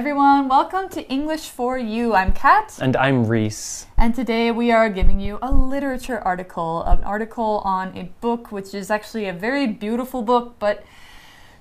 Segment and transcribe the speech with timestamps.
[0.00, 2.14] Hi everyone, welcome to English for You.
[2.14, 2.78] I'm Kat.
[2.80, 3.86] And I'm Reese.
[3.98, 8.72] And today we are giving you a literature article, an article on a book which
[8.72, 10.84] is actually a very beautiful book, but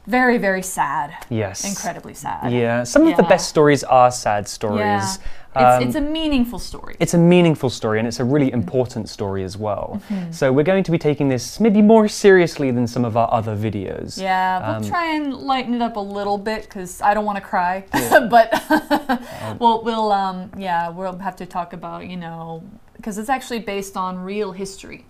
[0.07, 1.13] very, very sad.
[1.29, 1.65] Yes.
[1.65, 2.53] Incredibly sad.
[2.53, 4.79] Yeah, some of the best stories are sad stories.
[4.79, 5.15] Yeah.
[5.55, 6.95] Um, It's, it's a meaningful story.
[6.99, 9.99] it's a meaningful story and it's a really important story as well.
[10.31, 13.55] So we're going to be taking this maybe more seriously than some of our other
[13.55, 14.21] videos.
[14.21, 17.37] Yeah, we'll Um, try and lighten it up a little bit because I don't want
[17.37, 17.83] to cry.
[18.29, 18.53] but
[19.59, 22.63] we'll, we'll, um, yeah, we'll have to talk about, you know,
[22.97, 25.05] because it's actually based on real history.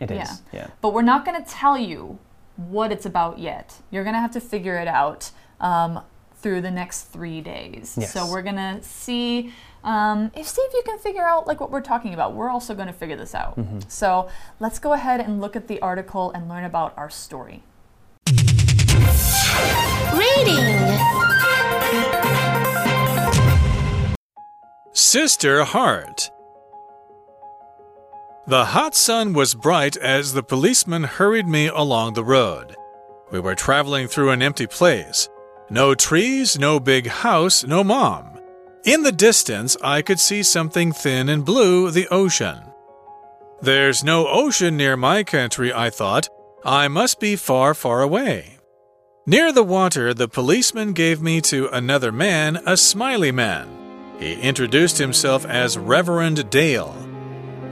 [0.00, 0.16] It is.
[0.18, 0.36] Yeah.
[0.60, 0.66] Yeah.
[0.80, 2.18] But we're not going to tell you
[2.56, 3.76] what it's about yet.
[3.92, 5.30] You're going to have to figure it out
[5.60, 6.00] um,
[6.42, 7.96] through the next three days.
[7.98, 8.12] Yes.
[8.12, 9.52] So we're going to see.
[9.84, 12.34] Um, if see if you can figure out like what we're talking about.
[12.34, 13.56] We're also going to figure this out.
[13.56, 13.80] Mm-hmm.
[13.88, 17.62] So let's go ahead and look at the article and learn about our story.
[20.14, 20.64] Reading.
[24.92, 26.30] Sister Heart.
[28.46, 32.76] The hot sun was bright as the policeman hurried me along the road.
[33.30, 35.28] We were traveling through an empty place.
[35.70, 38.33] No trees, no big house, no mom.
[38.84, 42.60] In the distance, I could see something thin and blue the ocean.
[43.62, 46.28] There's no ocean near my country, I thought.
[46.66, 48.58] I must be far, far away.
[49.24, 53.70] Near the water, the policeman gave me to another man, a smiley man.
[54.18, 56.94] He introduced himself as Reverend Dale.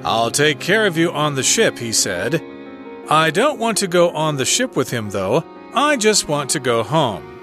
[0.05, 2.43] I'll take care of you on the ship, he said.
[3.11, 5.45] I don't want to go on the ship with him, though.
[5.75, 7.39] I just want to go home.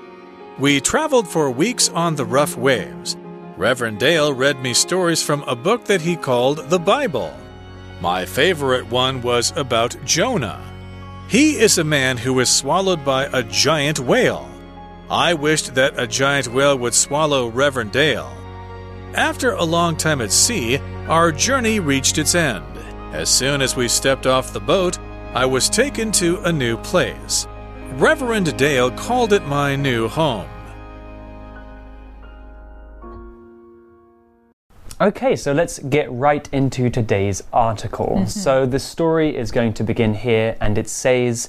[0.57, 3.15] We traveled for weeks on the rough waves.
[3.59, 7.37] Reverend Dale read me stories from a book that he called the Bible.
[7.99, 10.63] My favorite one was about Jonah.
[11.27, 14.49] He is a man who was swallowed by a giant whale.
[15.09, 18.31] I wished that a giant whale would swallow Reverend Dale.
[19.13, 20.77] After a long time at sea,
[21.09, 22.63] our journey reached its end.
[23.11, 24.97] As soon as we stepped off the boat,
[25.33, 27.45] I was taken to a new place.
[27.95, 30.47] Reverend Dale called it my new home.
[35.01, 38.15] Okay, so let's get right into today's article.
[38.17, 38.27] Mm-hmm.
[38.27, 41.47] So the story is going to begin here, and it says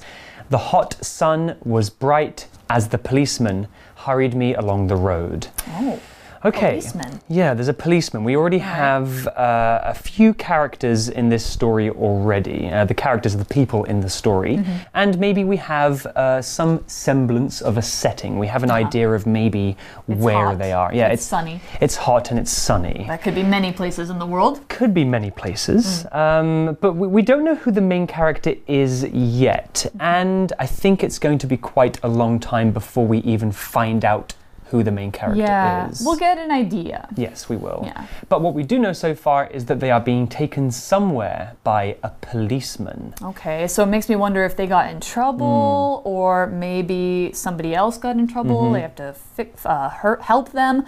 [0.51, 3.67] The hot sun was bright as the policeman
[3.97, 5.49] hurried me along the road.
[5.67, 6.01] Oh,
[6.45, 6.71] Okay.
[6.71, 7.21] policeman.
[7.29, 8.25] Yeah, there's a policeman.
[8.25, 12.69] We already have uh, a few characters in this story already.
[12.71, 14.57] Uh, the characters are the people in the story.
[14.57, 14.73] Mm-hmm.
[14.95, 18.39] And maybe we have uh, some semblance of a setting.
[18.39, 20.47] We have an idea of maybe where Uh-huh.
[20.51, 20.59] hot.
[20.59, 20.95] they are.
[20.95, 21.61] Yeah, It's sunny.
[21.81, 23.05] It's hot and it's sunny.
[23.09, 24.67] that could be many places in the world.
[24.69, 26.17] Could be many places, Mm.
[26.17, 29.75] um, but we, we don't know who the main character is yet.
[29.75, 30.01] Mm-hmm.
[30.01, 34.05] And I think it's going to be quite a long time before we even find
[34.05, 34.33] out
[34.71, 36.01] who the main character Yeah, is.
[36.05, 37.09] we'll get an idea.
[37.17, 37.83] Yes, we will.
[37.85, 38.07] Yeah.
[38.29, 41.97] But what we do know so far is that they are being taken somewhere by
[42.05, 43.15] a policeman.
[43.21, 46.09] Okay, so it makes me wonder if they got in trouble Hmm.
[46.09, 48.63] or maybe somebody else got in trouble.
[48.63, 48.73] Mm-hmm.
[48.75, 50.85] They have to fix, uh, hurt, help them.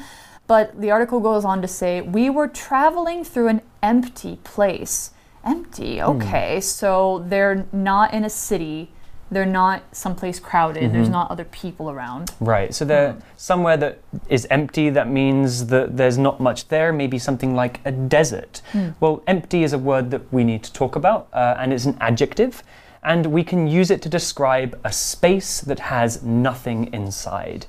[0.46, 5.10] But the article goes on to say we were traveling through an empty place.
[5.44, 6.10] Empty, Hmm.
[6.10, 8.92] okay, so they're not in a city.
[9.32, 10.92] They're not someplace crowded.
[10.92, 11.12] There's Mm-hmm.
[11.12, 12.30] not other people around.
[12.38, 13.98] Right, so they're somewhere that
[14.28, 18.60] is empty, that means that there's not much there, maybe something like a desert.
[19.00, 21.96] Well, empty is a word that we need to talk about, uh, and it's an
[22.00, 22.62] adjective,
[23.02, 27.64] and we can use it to describe a space that has nothing inside.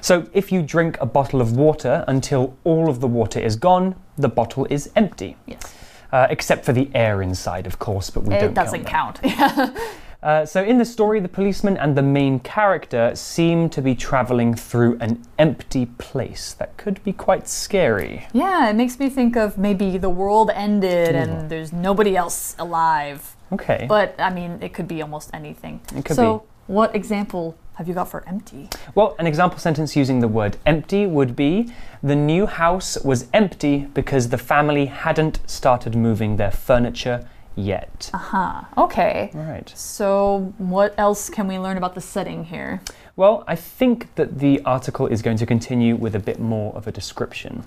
[0.00, 3.96] So if you drink a bottle of water until all of the water is gone,
[4.16, 5.36] the bottle is empty.
[5.46, 5.74] Yes.
[6.12, 9.20] Uh, except for the air inside, of course, but we don't It doesn't count.
[9.22, 9.76] count.
[10.22, 14.54] Uh, so, in the story, the policeman and the main character seem to be traveling
[14.54, 16.52] through an empty place.
[16.54, 18.26] That could be quite scary.
[18.32, 23.34] yeah, it makes me think of maybe the world ended and there's nobody else alive.
[23.52, 23.86] Okay.
[23.88, 25.80] But I mean, it could be almost anything.
[25.96, 28.68] It could so, what example have you got for empty?
[28.94, 31.72] well, an example sentence using the word empty would be
[32.02, 38.10] The new house was empty because the family hadn't started moving their furniture yet.
[38.14, 38.62] Uh huh.
[38.76, 39.30] Okay.
[39.34, 39.70] Right.
[39.76, 42.80] So, what else can we learn about the setting here?
[43.16, 46.86] Well, I think that the article is going to continue with a bit more of
[46.86, 47.62] a description.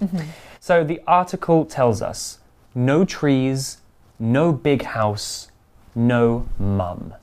[0.60, 2.40] So the article tells us
[2.74, 3.78] no trees,
[4.18, 5.52] no big house,
[5.94, 7.14] no mum.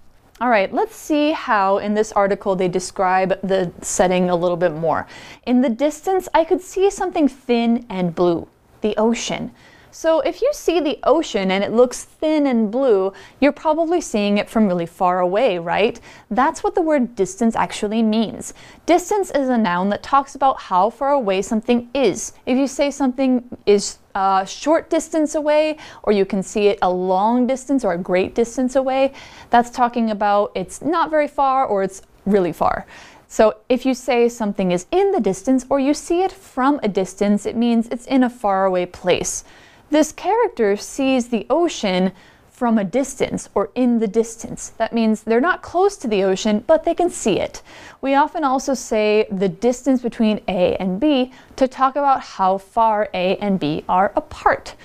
[0.41, 4.73] All right, let's see how in this article they describe the setting a little bit
[4.73, 5.07] more.
[5.45, 8.47] In the distance, I could see something thin and blue,
[8.81, 9.51] the ocean.
[9.93, 14.39] So if you see the ocean and it looks thin and blue, you're probably seeing
[14.39, 16.01] it from really far away, right?
[16.31, 18.55] That's what the word distance actually means.
[18.87, 22.33] Distance is a noun that talks about how far away something is.
[22.47, 26.91] If you say something is a short distance away, or you can see it a
[26.91, 29.13] long distance or a great distance away,
[29.51, 32.87] that's talking about it's not very far or it's really far.
[33.27, 36.89] So if you say something is in the distance or you see it from a
[36.89, 39.45] distance, it means it's in a faraway place.
[39.91, 42.13] This character sees the ocean
[42.49, 44.69] from a distance or in the distance.
[44.77, 47.63] That means they're not close to the ocean, but they can see it.
[48.01, 53.09] We often also say the distance between A and B to talk about how far
[53.15, 54.77] A and B are apart.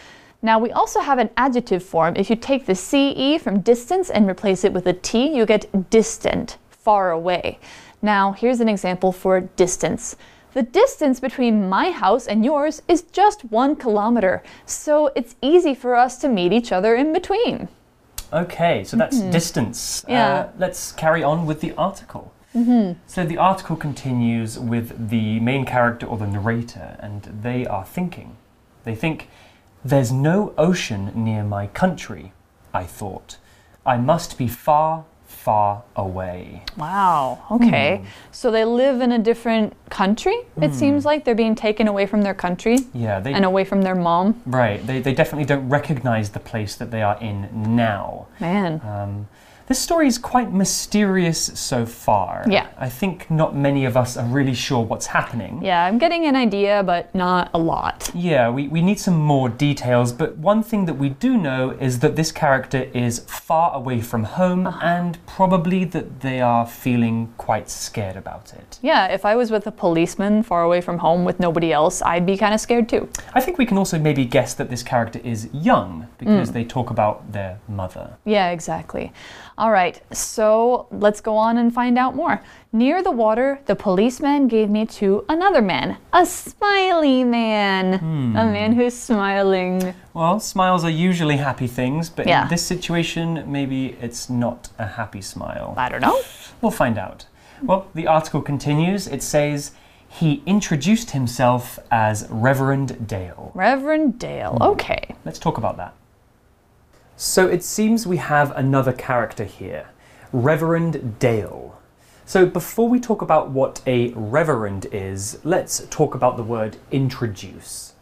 [0.41, 2.15] Now, we also have an adjective form.
[2.15, 5.89] If you take the CE from distance and replace it with a T, you get
[5.89, 7.59] distant, far away.
[8.01, 10.15] Now, here's an example for distance.
[10.55, 15.95] The distance between my house and yours is just one kilometer, so it's easy for
[15.95, 17.67] us to meet each other in between.
[18.31, 20.03] Okay, so that's distance.
[20.03, 20.11] Mm-hmm.
[20.11, 20.33] Yeah.
[20.33, 22.31] Uh, let's carry on with the article.
[22.53, 22.95] Mm -hmm.
[23.05, 28.29] So the article continues with the main character or the narrator, and they are thinking.
[28.83, 29.27] They think,
[29.87, 32.31] There's no ocean near my country,
[32.83, 33.37] I thought.
[33.85, 35.03] I must be far,
[35.45, 36.63] far away.
[36.75, 38.03] Wow, okay.
[38.31, 41.23] So they live in a different country, it seems like.
[41.23, 44.41] They're being taken away from their country Yeah, they and away from their mom.
[44.47, 44.85] right.
[44.85, 47.37] They, they definitely don't recognize the place that they are in
[47.75, 48.25] now.
[48.39, 48.81] Man.
[48.83, 49.27] Um,
[49.67, 52.45] this story is quite mysterious so far.
[52.47, 52.67] Yeah.
[52.77, 55.61] I think not many of us are really sure what's happening.
[55.63, 58.11] Yeah, I'm getting an idea, but not a lot.
[58.13, 61.99] Yeah, we, we need some more details, but one thing that we do know is
[61.99, 64.79] that this character is far away from home ah.
[64.83, 68.79] and probably that they are feeling quite scared about it.
[68.83, 72.25] Yeah, if I was with a policeman far away from home with nobody else, I'd
[72.25, 73.09] be kind of scared too.
[73.33, 76.53] I think we can also maybe guess that this character is young because mm.
[76.53, 78.17] they talk about their mother.
[78.25, 79.11] Yeah, exactly.
[79.57, 82.43] All right, so let's go on and find out more.
[82.73, 88.33] Near the water, the policeman gave me to another man, a smiley man, a hmm.
[88.33, 89.93] man who's smiling.
[90.13, 92.43] Well, smiles are usually happy things, but Yeah.
[92.43, 95.73] in this situation, maybe it's not a happy smile.
[95.77, 96.19] I don't know.
[96.61, 97.25] We'll find out.
[97.63, 99.07] Well, the article continues.
[99.07, 99.71] It says,
[100.09, 103.51] he introduced himself as Reverend Dale.
[103.53, 104.57] Reverend Dale.
[104.57, 104.63] Hmm.
[104.63, 105.15] Okay.
[105.23, 105.93] Let's talk about that.
[107.17, 109.87] So it seems we have another character here,
[110.33, 111.79] Reverend Dale.
[112.25, 117.93] So before we talk about what a reverend is, let's talk about the word introduce.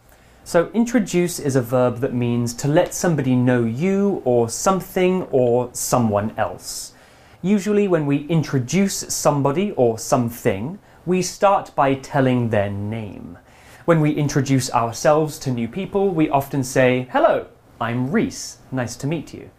[0.42, 5.70] So introduce is a verb that means to let somebody know you or something or
[5.72, 6.94] someone else.
[7.40, 13.38] Usually, when we introduce somebody or something, we start by telling their name.
[13.84, 17.46] When we introduce ourselves to new people, we often say, Hello,
[17.80, 18.58] I'm Reese.
[18.70, 19.50] Nice to meet you.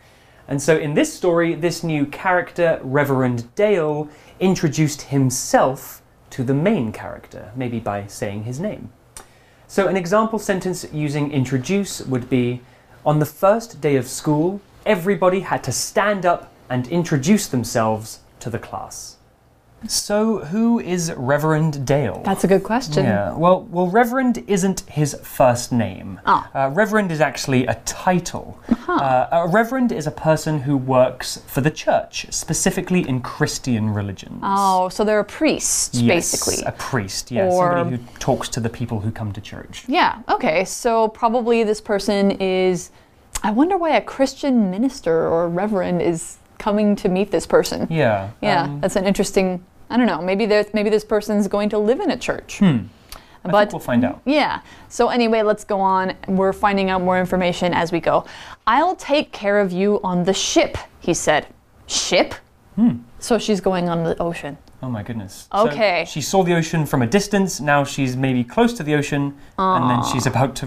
[0.47, 6.91] And so in this story, this new character, Reverend Dale, introduced himself to the main
[6.91, 8.91] character, maybe by saying his name.
[9.67, 12.62] So an example sentence using introduce would be
[13.05, 18.50] On the first day of school, everybody had to stand up and introduce themselves to
[18.50, 19.17] the class.
[19.88, 22.22] So, who is Reverend Dale?
[22.25, 23.03] That's a good question.
[23.05, 26.20] Yeah, well, well, Reverend isn't his first name.
[26.25, 26.50] Ah.
[26.55, 28.60] Uh, Reverend is actually a title.
[28.88, 34.39] Uh, a Reverend is a person who works for the church, specifically in Christian religions.
[34.41, 36.63] Oh, so they're a priest, Yes, basically.
[36.65, 39.84] a priest, yeah, Or- somebody who talks to the people who come to church.
[39.88, 40.65] Yeah, okay.
[40.65, 42.89] So probably this person is.
[43.44, 47.88] I wonder why a Christian minister or reverend is coming to meet this person.
[47.91, 48.31] Yeah.
[48.41, 49.63] Yeah, um, that's an interesting.
[49.91, 50.22] I don't know.
[50.31, 52.57] Maybe there's maybe this person's going to live in a church.
[52.60, 52.77] Hmm.
[53.55, 54.17] But we'll find out.
[54.25, 54.62] yeah.
[54.89, 56.05] So anyway, let's go on.
[56.27, 58.25] We're finding out more information as we go.
[58.65, 60.74] I'll take care of you on the ship,
[61.07, 61.43] he said.
[61.86, 62.34] Ship?
[62.75, 62.93] Hmm.
[63.19, 64.57] So she's going on the ocean.
[64.81, 65.48] Oh my goodness.
[65.51, 66.05] So Okay.
[66.13, 67.62] she saw the ocean from a distance.
[67.62, 69.24] Now she's maybe close to the ocean,
[69.57, 70.65] and then she's about to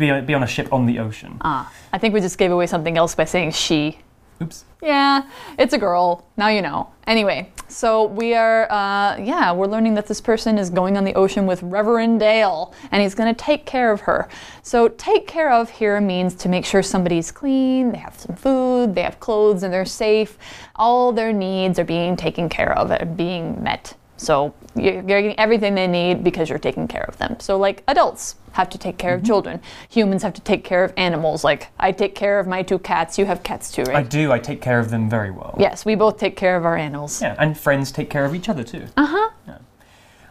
[0.00, 1.32] be, be on a ship on the ocean.
[1.42, 3.98] Ah, I think we just gave away something else by saying she.
[4.42, 4.64] Oops.
[4.82, 5.28] Yeah,
[5.58, 6.26] it's a girl.
[6.36, 6.90] Now you know.
[7.06, 11.14] Anyway, so we are, uh, yeah, we're learning that this person is going on the
[11.14, 14.28] ocean with Reverend Dale, and he's going to take care of her.
[14.62, 18.94] So, take care of here means to make sure somebody's clean, they have some food,
[18.94, 20.36] they have clothes, and they're safe.
[20.74, 23.94] All their needs are being taken care of, and being met.
[24.16, 27.38] So, you're getting everything they need because you're taking care of them.
[27.40, 30.92] So, like adults have to take care of children, humans have to take care of
[30.96, 31.44] animals.
[31.44, 33.96] Like, I take care of my two cats, you have cats too, right?
[33.96, 34.32] I do.
[34.32, 35.54] I take care of them very well.
[35.58, 37.20] Yes, we both take care of our animals.
[37.20, 38.86] Yeah, and friends take care of each other too.
[38.96, 39.30] Uh huh.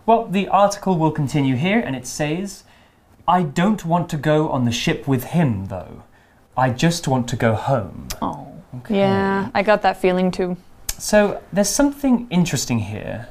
[0.07, 2.63] Well, the article will continue here, and it says
[3.27, 6.03] I don't want to go on the ship with him, though.
[6.55, 8.07] I just want to go home.
[8.21, 8.51] Oh.
[8.77, 8.99] Okay.
[8.99, 10.57] Yeah, I got that feeling too.
[10.97, 13.27] So there's something interesting here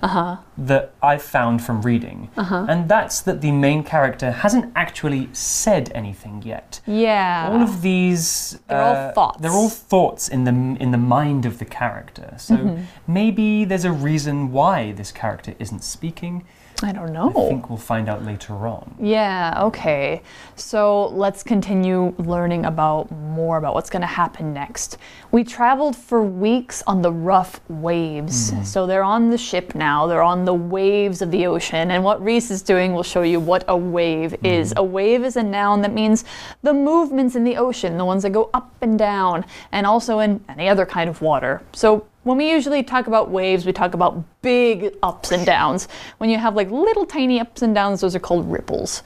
[0.59, 6.43] that I've found from reading, and that's that the main character hasn't actually said anything
[6.45, 6.81] yet.
[6.87, 7.49] Yeah.
[7.51, 9.41] all of these They're all uh, thoughts.
[9.41, 10.53] they're all thoughts in the
[10.83, 12.83] in the mind of the character so Mm-hmm.
[13.13, 16.45] maybe there's a reason why this character isn't speaking
[16.83, 17.31] I don't know.
[17.31, 20.23] i think we'll find out later on Yeah, okay.
[20.57, 24.99] So let's continue learning about more about what's going to happen next.
[25.31, 28.51] We traveled for weeks on the rough waves.
[28.51, 28.65] Mm-hmm.
[28.65, 31.91] So they're on the ship now, they're on the waves of the ocean.
[31.91, 34.47] And what Reese is doing will show you what a wave mm-hmm.
[34.47, 34.75] is.
[34.77, 36.25] A wave is a noun that means
[36.63, 40.45] the movements in the ocean, the ones that go up and down, and also in
[40.49, 41.63] any other kind of water.
[41.73, 45.89] So when we usually talk about waves, we talk about big ups and downs.
[46.19, 49.03] When you have like little tiny ups and downs, those are called ripples.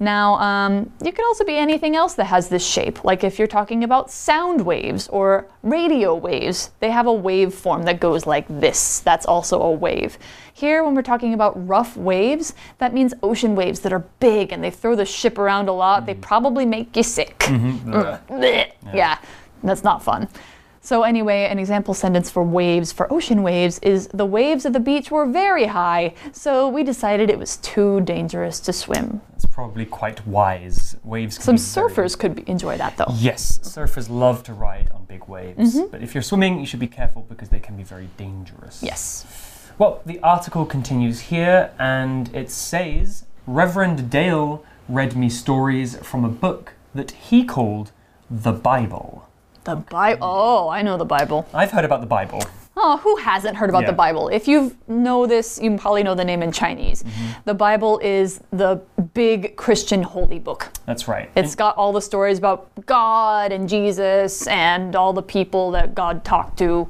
[0.00, 3.46] Now, um, you can also be anything else that has this shape, like if you're
[3.46, 9.00] talking about sound waves or radio waves, they have a waveform that goes like this.
[9.00, 10.18] That's also a wave.
[10.52, 14.62] Here, when we're talking about rough waves, that means ocean waves that are big and
[14.62, 16.06] they throw the ship around a lot.
[16.06, 17.38] They probably make you sick.
[17.40, 18.72] Blech.
[18.92, 19.18] Yeah,
[19.62, 20.28] that's not fun.
[20.84, 24.80] So, anyway, an example sentence for waves, for ocean waves, is the waves of the
[24.80, 29.22] beach were very high, so we decided it was too dangerous to swim.
[29.30, 33.06] That's probably quite wise waves can Some be very- surfers could be, enjoy that though.
[33.14, 35.90] yes surfers love to ride on big waves Mm-hmm.
[35.90, 39.24] but if you're swimming you should be careful because they can be very dangerous Yes.
[39.78, 46.28] Well, the article continues here and it says Reverend Dale read me stories from a
[46.28, 47.90] book that he called
[48.30, 49.28] the Bible.
[49.64, 50.18] The Bible.
[50.26, 51.46] Oh, I know the Bible.
[51.54, 52.42] I've heard about the Bible.
[52.76, 53.90] Oh, who hasn't heard about Yeah.
[53.92, 54.28] the Bible?
[54.28, 57.02] If you know this, you probably know the name in Chinese.
[57.04, 57.26] Mm-hmm.
[57.44, 58.80] The Bible is the
[59.14, 60.70] big Christian holy book.
[60.84, 61.30] That's right.
[61.36, 66.24] It's got all the stories about God and Jesus and all the people that God
[66.24, 66.88] talked to,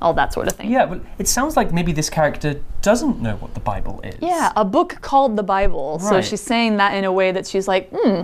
[0.00, 0.70] all that sort of thing.
[0.70, 4.16] yeah, but it sounds like maybe this character doesn't know what the Bible is.
[4.22, 5.98] Yeah, a book called the Bible.
[5.98, 8.22] So she's saying that in a way that she's like, hmm,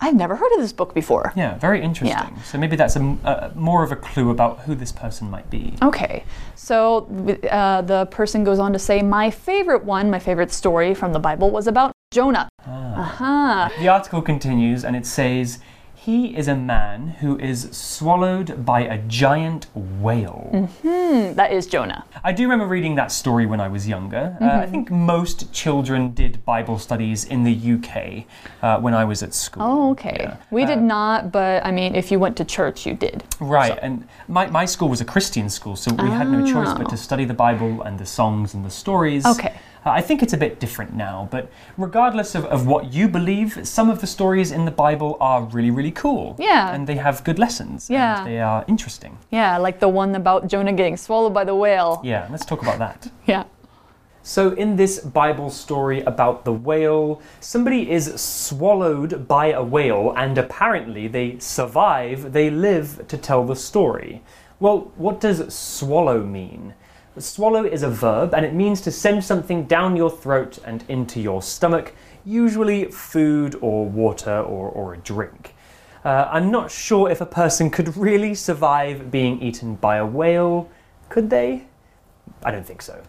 [0.00, 1.32] I've never heard of this book before.
[1.36, 2.34] Yeah, very interesting.
[2.36, 2.42] Yeah.
[2.42, 5.74] So maybe that's a, more of a clue about who this person might be.
[5.82, 6.24] Okay,
[6.54, 7.06] so
[7.50, 11.18] uh, the person goes on to say, My favorite one, my favorite story from the
[11.18, 12.48] Bible was about Jonah.
[12.66, 13.72] Aha.
[13.78, 15.58] The article continues and it says,
[16.08, 20.70] He is a man who is swallowed by a giant whale.
[21.34, 22.06] That is Jonah.
[22.24, 24.34] I do remember reading that story when I was younger.
[24.40, 28.24] Uh, I think most children did Bible studies in the UK
[28.62, 29.62] uh, when I was at school.
[29.62, 30.16] Oh, okay.
[30.20, 30.36] Yeah.
[30.50, 33.22] We did Uh, not, but I mean, if you went to church, you did.
[33.38, 36.88] Right, and my, my school was a Christian school, so we had no choice but
[36.88, 39.24] to study the Bible and the songs and the stories.
[39.26, 39.32] Oh.
[39.32, 39.52] Okay.
[39.88, 43.66] Uh, I think it's a bit different now, but regardless of, of what you believe,
[43.66, 46.36] some of the stories in the Bible are really, really cool.
[46.38, 46.74] Yeah.
[46.74, 47.88] And they have good lessons.
[47.88, 48.18] Yeah.
[48.18, 49.16] And they are interesting.
[49.30, 52.02] Yeah, like the one about Jonah getting swallowed by the whale.
[52.04, 53.10] Yeah, let's talk about that.
[53.26, 53.44] Yeah.
[54.22, 60.36] So, in this Bible story about the whale, somebody is swallowed by a whale, and
[60.36, 64.22] apparently they survive, they live to tell the story.
[64.60, 66.74] Well, what does swallow mean?
[67.20, 71.20] Swallow is a verb, and it means to send something down your throat and into
[71.20, 71.94] your stomach,
[72.24, 75.54] usually food or water or, or a drink.
[76.04, 80.70] Uh, I'm not sure if a person could really survive being eaten by a whale.
[81.08, 81.66] Could they?
[82.44, 83.02] I don't think so.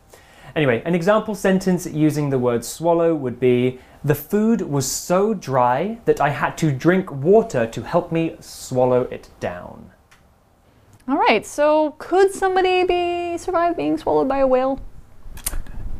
[0.56, 6.00] Anyway, an example sentence using the word swallow would be The food was so dry
[6.06, 9.92] that I had to drink water to help me swallow it down.
[11.10, 14.80] All right, so could somebody be survive being swallowed by a whale?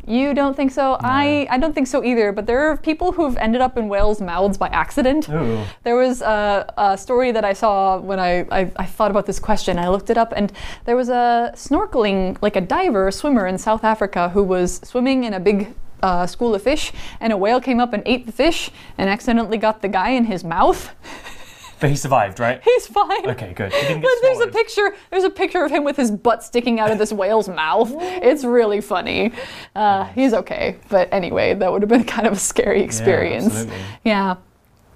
[0.06, 0.98] You don't think so?
[1.00, 4.20] I, I don't think so either, but there are people who've ended up in whales'
[4.20, 5.28] mouths by accident.
[5.28, 5.64] Ooh.
[5.82, 9.40] There was a, a story that I saw when I, I, I thought about this
[9.40, 9.80] question.
[9.80, 10.52] I looked it up, and
[10.84, 15.24] there was a snorkeling, like a diver, a swimmer in South Africa who was swimming
[15.24, 15.74] in a big
[16.04, 19.58] uh, school of fish, and a whale came up and ate the fish and accidentally
[19.58, 20.94] got the guy in his mouth.
[21.80, 22.60] But he survived, right?
[22.64, 23.28] He's fine.
[23.30, 23.72] Okay, good.
[23.72, 24.94] He didn't get But there's a picture.
[25.10, 27.92] There's a picture of him with his butt sticking out of this whale's mouth.
[27.98, 29.32] It's really funny.
[29.74, 33.46] Uh, he's okay, but anyway, that would have been kind of a scary experience.
[33.46, 33.78] absolutely.
[34.04, 34.36] Yeah.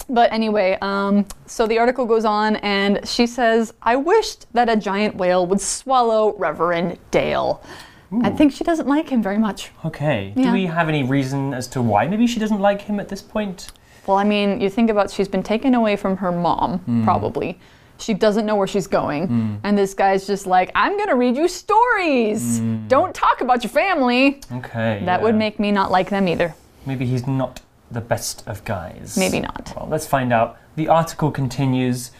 [0.06, 4.76] But anyway, um, so the article goes on, and she says, "I wished that a
[4.76, 7.62] giant whale would swallow Reverend Dale."
[8.22, 9.70] I think she doesn't like him very much.
[9.84, 10.32] Okay.
[10.36, 10.44] Yeah.
[10.44, 13.20] Do we have any reason as to why maybe she doesn't like him at this
[13.22, 13.72] point?
[14.06, 17.04] Well, I mean, you think about she's been taken away from her mom, Hmm.
[17.04, 17.58] probably.
[17.98, 19.60] She doesn't know where she's going.
[19.62, 22.60] And this guy's just like, I'm going to read you stories.
[22.88, 24.40] Don't talk about your family.
[24.52, 25.02] Okay.
[25.04, 25.38] That would Hmm.
[25.38, 26.54] make me not like them either.
[26.86, 29.16] Maybe he's not the best of guys?
[29.16, 29.72] Maybe not.
[29.76, 30.56] Well, let's find out.
[30.76, 32.10] The article continues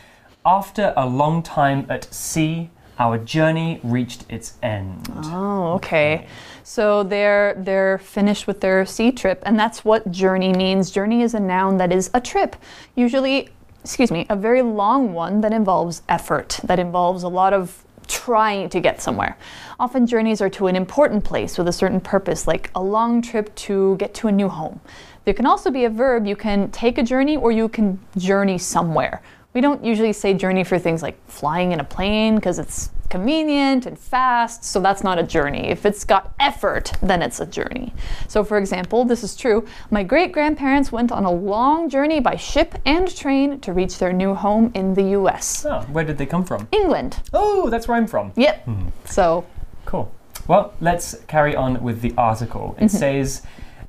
[0.47, 5.09] After a long time at sea, our journey reached its end.
[5.27, 6.27] Oh, okay.
[6.63, 10.91] So they're they're finished with their sea trip, and that's what journey means.
[10.91, 12.57] Journey is a noun that is a trip,
[12.95, 13.51] usually,
[13.83, 18.69] excuse me, a very long one that involves effort, that involves a lot of trying
[18.69, 19.37] to get somewhere.
[19.81, 23.55] Often journeys are to an important place with a certain purpose, like a long trip
[23.57, 24.81] to get to a new home.
[25.25, 26.27] There can also be a verb.
[26.27, 29.23] You can take a journey or you can journey somewhere.
[29.54, 33.87] We don't usually say journey for things like flying in a plane because it's convenient
[33.87, 35.68] and fast, so that's not a journey.
[35.68, 37.94] If it's got effort, then it's a journey.
[38.26, 39.64] So, for example, this is true.
[39.92, 44.12] My great grandparents went on a long journey by ship and train to reach their
[44.12, 45.64] new home in the US.
[45.64, 46.66] Oh, ah, where did they come from?
[46.73, 47.20] England.
[47.32, 48.32] Oh, that's where I'm from.
[48.34, 48.64] Yep.
[48.64, 48.88] Hmm.
[49.04, 49.46] So,
[49.84, 50.11] Cool.
[50.49, 52.75] Well, let's carry on with the article.
[52.78, 52.96] It mm-hmm.
[52.96, 53.42] says,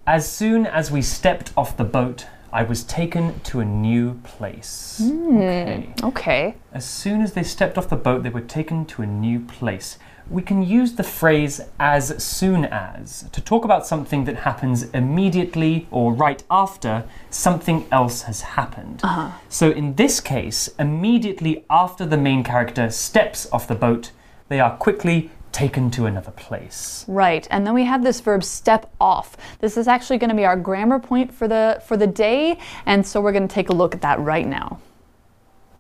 [0.05, 5.01] As soon as we stepped off the boat, I was taken to a new place.
[5.03, 5.37] Hmm.
[5.37, 5.93] Okay.
[6.01, 6.55] okay.
[6.71, 9.99] As soon as they stepped off the boat, they were taken to a new place.
[10.29, 15.85] We can use the phrase as soon as to talk about something that happens immediately
[15.91, 19.01] or right after something else has happened.
[19.03, 19.31] Uh-huh.
[19.49, 24.11] So in this case, immediately after the main character steps off the boat,
[24.47, 27.05] they are quickly taken to another place.
[27.07, 27.47] Right.
[27.49, 29.37] And then we have this verb step off.
[29.61, 33.07] This is actually going to be our grammar point for the for the day, and
[33.07, 34.81] so we're going to take a look at that right now.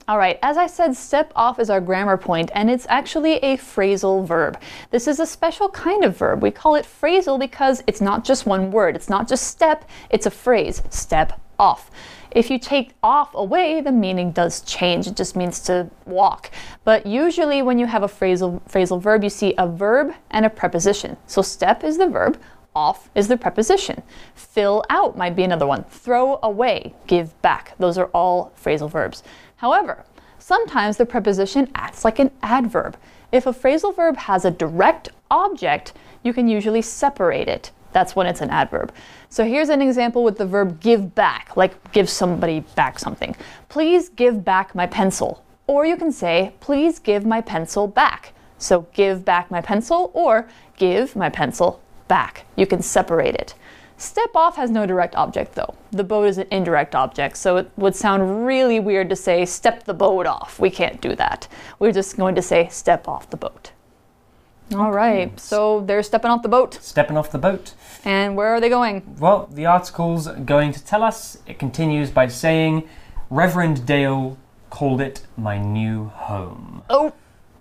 [0.07, 3.57] All right, as I said, step off is our grammar point, and it's actually a
[3.57, 4.61] phrasal verb.
[4.91, 6.41] This is a special kind of verb.
[6.43, 10.27] We call it phrasal because it's not just one word, it's not just step, it's
[10.27, 11.91] a phrase step off.
[12.35, 15.07] If you take off away, the meaning does change.
[15.07, 16.51] It just means to walk.
[16.83, 20.49] But usually, when you have a phrasal, phrasal verb, you see a verb and a
[20.49, 21.15] preposition.
[21.27, 22.37] So, step is the verb,
[22.75, 24.03] off is the preposition.
[24.35, 25.85] Fill out might be another one.
[25.85, 27.73] Throw away, give back.
[27.79, 29.23] Those are all phrasal verbs.
[29.55, 30.03] However,
[30.37, 32.97] sometimes the preposition acts like an adverb.
[33.31, 37.71] If a phrasal verb has a direct object, you can usually separate it.
[37.95, 38.93] That's when it's an adverb.
[39.29, 43.33] So here's an example with the verb give back, like give somebody back something.
[43.69, 45.45] Please give back my pencil.
[45.65, 48.33] Or you can say, please give my pencil back.
[48.57, 51.79] So give back my pencil or give my pencil
[52.09, 52.43] back.
[52.57, 53.53] You can separate it.
[53.95, 55.73] Step off has no direct object though.
[55.91, 59.85] The boat is an indirect object, so it would sound really weird to say step
[59.85, 60.59] the boat off.
[60.59, 61.47] We can't do that.
[61.79, 63.71] We're just going to say step off the boat.
[64.73, 66.75] All right, so they're stepping off the boat.
[66.81, 67.73] Stepping off the boat.
[68.03, 69.15] And where are they going?
[69.19, 71.37] Well, the article's going to tell us.
[71.45, 72.87] It continues by saying,
[73.29, 74.37] Reverend Dale
[74.71, 76.81] called it my new home.
[76.89, 77.13] Oh,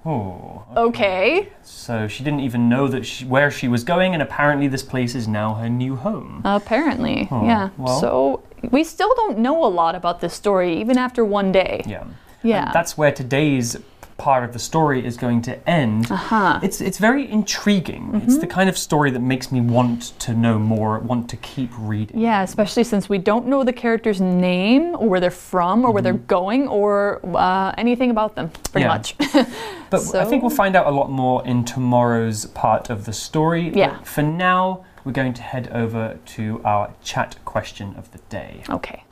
[0.07, 1.49] Oh, okay.
[1.63, 5.15] so she didn't even know that she, where she was going, and apparently this place
[5.15, 6.43] is now her new home.
[6.45, 7.71] Apparently, hmm, yeah.
[7.79, 8.01] well.
[8.01, 11.83] So we still don't know a lot about this story, even after one day.
[11.87, 12.05] Yeah.
[12.43, 12.67] Yeah.
[12.67, 13.79] And that's where today's
[14.17, 16.11] part of the story is going to end.
[16.11, 16.61] Uh-huh.
[16.63, 18.21] It's it's very intriguing.
[18.25, 21.71] It's the kind of story that makes me want to know more, want to keep
[21.79, 22.19] reading.
[22.21, 26.03] Yeah, especially since we don't know the character's name or where they're from or where
[26.03, 29.37] they're going or uh, anything about them, pretty Mm-hmm.
[29.37, 29.43] Yeah.
[29.43, 29.49] much.
[29.91, 33.71] But I think we'll find out a lot more in tomorrow's part of the story.
[33.71, 33.99] But Yeah.
[34.03, 38.63] for now, we're going to head over to our chat question of the day.
[38.71, 39.05] okay.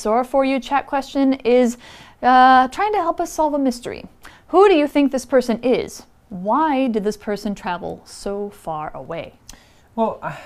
[0.00, 1.76] All right, so our For You chat question is
[2.22, 4.06] uh, trying to help us solve a mystery.
[4.48, 6.04] Who do you think this person is?
[6.30, 9.34] Why did this person travel so far away?
[9.96, 10.36] Well, uh,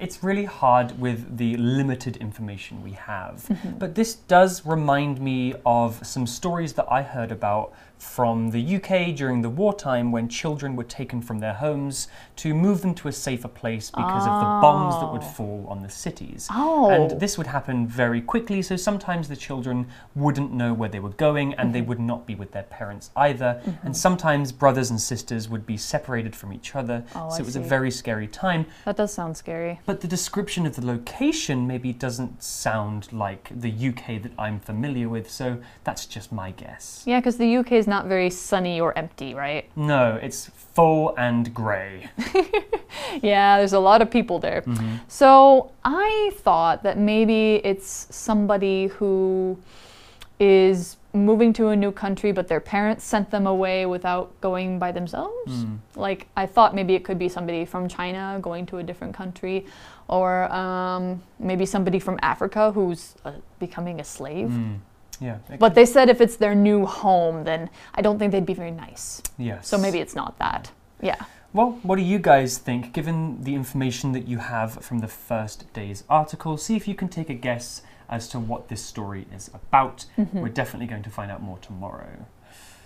[0.00, 3.44] it's really hard with the limited information we have.
[3.78, 9.14] But this does remind me of some stories that I heard about from the UK
[9.14, 13.12] during the wartime when children were taken from their homes to move them to a
[13.12, 16.48] safer place because of the bombs that would fall on the cities.
[16.50, 16.90] Oh.
[16.90, 19.86] And this would happen very quickly, so sometimes the children
[20.16, 21.88] wouldn't know where they were going and they Mm-hmm.
[21.88, 23.60] would not be with their parents either.
[23.82, 27.04] And sometimes brothers and sisters would be separated from each other.
[27.16, 28.66] Oh, so I it was a very scary time.
[28.84, 29.80] That does sound scary.
[29.84, 35.08] But the description of the location maybe doesn't sound like the UK that I'm familiar
[35.08, 37.02] with, so that's just my guess.
[37.04, 39.64] Yeah, because the UK is not very sunny or empty, right?
[39.76, 40.40] No, it's
[40.74, 42.08] full and grey.
[43.22, 44.62] Yeah, there's a lot of people there.
[45.08, 49.58] So I thought that maybe it's somebody who
[50.40, 54.90] is moving to a new country, but their parents sent them away without going by
[54.92, 55.52] themselves.
[55.94, 59.66] Like, I thought maybe it could be somebody from China going to a different country,
[60.08, 64.50] or um, maybe somebody from Africa who's uh, becoming a slave.
[65.22, 65.38] Yeah.
[65.58, 68.72] But they said if it's their new home, then I don't think they'd be very
[68.72, 69.20] nice.
[69.20, 69.68] could- yes.
[69.68, 70.72] So maybe it's not that.
[71.00, 71.24] Yeah.
[71.52, 75.70] Well, what do you guys think, given the information that you have from the first
[75.74, 76.56] day's article?
[76.56, 80.06] See if you can take a guess as to what this story is about.
[80.32, 82.26] We're definitely going to find out more tomorrow.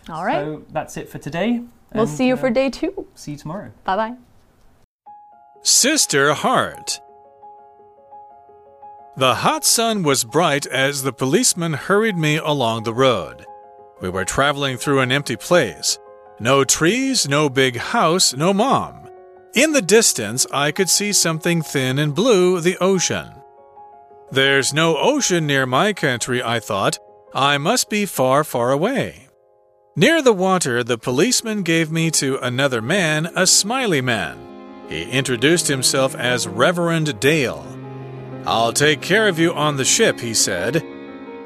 [0.09, 0.44] All right.
[0.44, 1.62] So that's it for today.
[1.94, 3.07] we'll and, see you uh, for day two.
[3.14, 3.70] See you tomorrow.
[3.85, 4.14] Bye bye.
[5.62, 7.01] Sister Heart.
[9.18, 13.46] The hot sun was bright as the policeman hurried me along the road.
[14.02, 15.98] We were traveling through an empty place.
[16.38, 19.09] No trees, no big house, no mom.
[19.55, 23.31] In the distance, I could see something thin and blue the ocean.
[24.31, 26.98] There's no ocean near my country, I thought.
[27.33, 29.29] I must be far, far away.
[29.96, 34.37] Near the water, the policeman gave me to another man, a smiley man.
[34.90, 37.76] He introduced himself as Reverend Dale.
[38.47, 40.85] I'll take care of you on the ship, he said.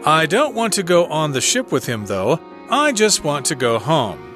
[0.05, 2.39] I don't want to go on the ship with him, though.
[2.69, 4.27] I just want to go home.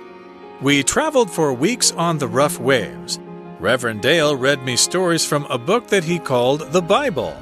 [0.62, 3.20] We traveled for weeks on the rough waves.
[3.60, 7.36] Reverend Dale read me stories from a book that he called the Bible.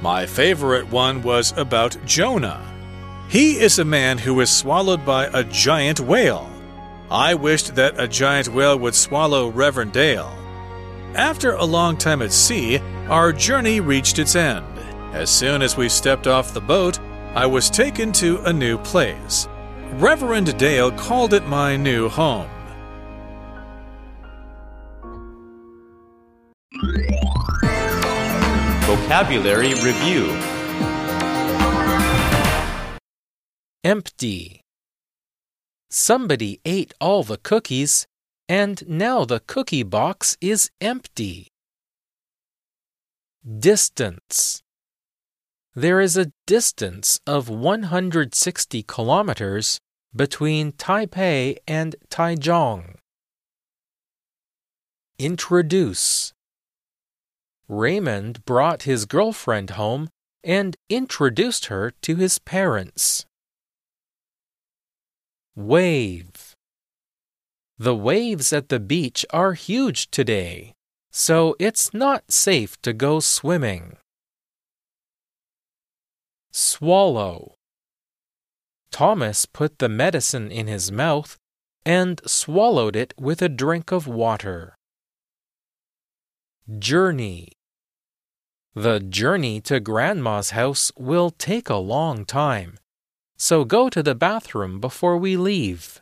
[0.00, 2.62] My favorite one was about Jonah.
[3.28, 6.48] He is a man who was swallowed by a giant whale.
[7.10, 10.36] I wished that a giant whale would swallow Reverend Dale.
[11.14, 14.66] After a long time at sea, our journey reached its end.
[15.12, 16.98] As soon as we stepped off the boat,
[17.34, 19.46] I was taken to a new place.
[19.94, 22.48] Reverend Dale called it my new home.
[28.86, 30.28] Vocabulary Review
[33.84, 34.60] Empty.
[35.90, 38.06] Somebody ate all the cookies,
[38.48, 41.48] and now the cookie box is empty.
[43.58, 44.62] Distance.
[45.74, 49.80] There is a distance of 160 kilometers
[50.14, 52.96] between Taipei and Taichung.
[55.18, 56.32] Introduce.
[57.68, 60.10] Raymond brought his girlfriend home
[60.44, 63.24] and introduced her to his parents.
[65.54, 66.51] Wave.
[67.82, 70.72] The waves at the beach are huge today,
[71.10, 73.96] so it's not safe to go swimming.
[76.52, 77.56] Swallow.
[78.92, 81.36] Thomas put the medicine in his mouth
[81.84, 84.76] and swallowed it with a drink of water.
[86.78, 87.48] Journey.
[88.76, 92.78] The journey to Grandma's house will take a long time,
[93.36, 96.01] so go to the bathroom before we leave.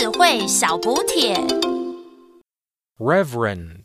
[0.00, 1.34] 智慧小补帖。
[2.98, 3.84] Reverend.